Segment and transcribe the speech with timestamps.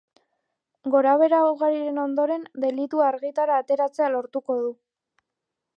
[0.95, 4.75] Gorabehera ugariren ondoren, delitua argitara ateratzea lortuko du.